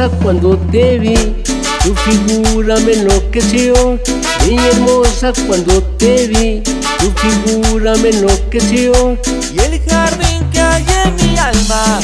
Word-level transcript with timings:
hermosa 0.00 0.22
cuando 0.22 0.56
te 0.70 0.98
vi, 0.98 1.14
tu 1.84 1.94
figura 1.94 2.76
me 2.80 2.92
enloqueció. 2.92 3.98
Niña 4.46 4.66
hermosa 4.68 5.32
cuando 5.46 5.82
te 5.98 6.26
vi, 6.28 6.62
tu 6.98 7.10
figura 7.20 7.94
me 7.96 8.08
enloqueció. 8.10 9.18
Y 9.52 9.58
el 9.58 9.80
jardín 9.86 10.48
que 10.52 10.60
hay 10.60 10.86
en 11.04 11.16
mi 11.16 11.38
alma 11.38 12.00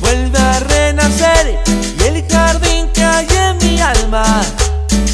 vuelve 0.00 0.38
a 0.38 0.60
renacer. 0.60 1.58
Y 2.00 2.02
el 2.04 2.24
jardín 2.28 2.88
que 2.92 3.04
hay 3.04 3.26
en 3.30 3.58
mi 3.58 3.80
alma 3.80 4.42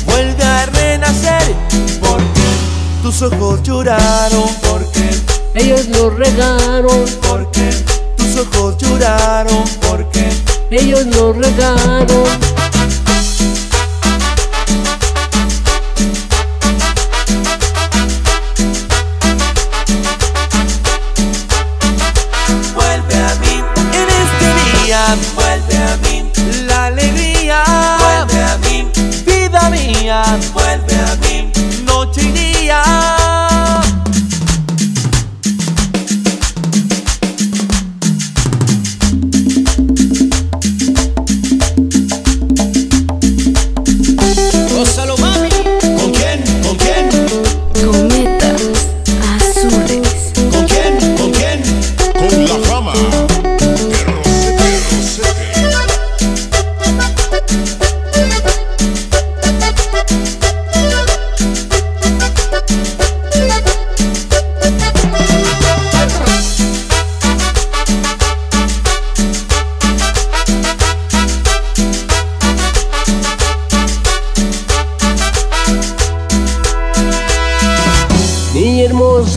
vuelve 0.07 0.43
a 0.43 0.67
renacer. 0.67 1.55
Porque 2.01 2.49
tus 3.03 3.21
ojos 3.23 3.63
lloraron, 3.63 4.49
porque 4.63 5.11
ellos 5.55 5.87
lo 5.89 6.11
regaron. 6.11 7.05
Porque 7.29 7.71
tus 8.17 8.37
ojos 8.39 8.77
lloraron, 8.79 9.65
porque 9.83 10.48
ellos 10.71 11.07
lo 11.07 11.33
regaron. 11.33 12.07
Vuelve 22.75 23.15
a 23.15 23.35
mí 23.37 23.63
en 23.93 24.09
este 24.09 24.85
día, 24.85 25.17
vuelve 25.35 25.77
a 25.77 25.97
mí. 26.03 26.31
La 26.67 26.87
alegría, 26.87 27.65
vuelve 27.99 28.45
a 28.45 28.59
mí. 28.59 28.91
Vida 29.25 29.71
mía, 29.71 30.23
vuelve 30.53 30.95
a 30.95 31.17
mí. 31.17 31.51
Noche 31.85 32.23
y 32.23 32.33
día. 32.33 33.18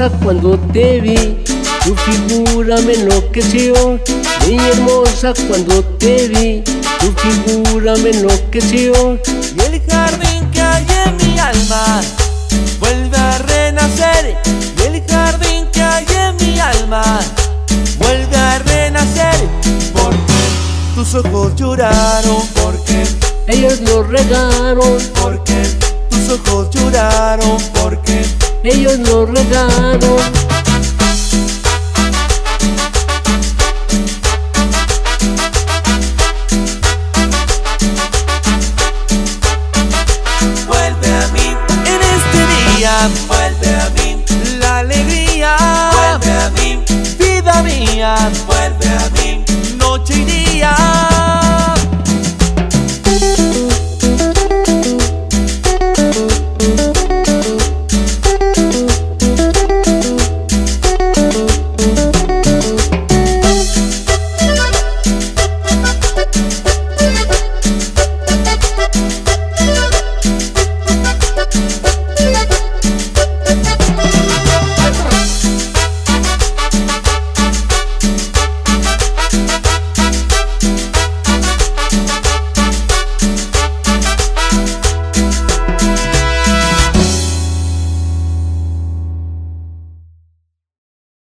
Hermosa 0.02 0.24
cuando 0.24 0.58
te 0.74 1.00
vi, 1.00 1.38
tu 1.84 1.96
figura 1.96 2.78
me 2.82 2.94
enloqueció. 2.94 4.00
Niña 4.48 4.68
hermosa 4.70 5.34
cuando 5.48 5.84
te 6.00 6.28
vi, 6.28 6.64
tu 7.00 7.12
figura 7.22 7.96
me 7.98 8.10
enloqueció. 8.10 9.20
Y 9.56 9.62
el 9.62 9.82
jardín 9.88 10.50
que 10.52 10.62
hay 10.62 10.86
en 11.06 11.18
mi 11.18 11.40
alma 11.40 12.02
vuelve 12.80 13.18
a 13.18 13.38
renacer. 13.40 14.38
Y 14.78 14.82
el 14.82 15.04
jardín 15.08 15.68
que 15.72 15.82
hay 15.82 16.06
en 16.10 16.36
mi 16.38 16.60
alma 16.60 17.20
vuelve 18.00 18.36
a 18.36 18.60
renacer. 18.60 19.36
Porque 19.94 20.34
tus 20.96 21.14
ojos 21.14 21.56
lloraron, 21.56 22.42
porque 22.56 23.04
ellos 23.48 23.80
lo 23.82 24.04
regaron. 24.04 24.98
Porque 25.22 25.64
tus 26.10 26.40
ojos 26.40 26.70
lloraron, 26.72 27.58
porque 27.74 28.11
ellos 28.64 29.00
lo 29.00 29.26
regaron. 29.26 30.00
Vuelve 40.68 41.10
a 41.10 41.28
mí 41.34 41.56
en 41.86 42.02
este 42.02 42.40
día, 42.78 43.10
vuelve 43.28 43.76
a 43.76 43.90
mí. 43.90 44.24
La 44.60 44.80
alegría, 44.80 45.56
vuelve 45.94 46.32
a 46.32 46.50
mí. 46.52 46.84
Vida 47.18 47.64
mía, 47.64 48.16
vuelve 48.46 48.61